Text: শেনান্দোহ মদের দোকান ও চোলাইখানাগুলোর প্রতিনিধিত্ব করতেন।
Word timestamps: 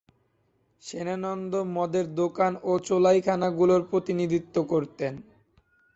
শেনান্দোহ 0.83 1.63
মদের 1.73 2.05
দোকান 2.15 2.51
ও 2.63 2.71
চোলাইখানাগুলোর 2.79 3.81
প্রতিনিধিত্ব 3.83 4.55
করতেন। 4.63 5.13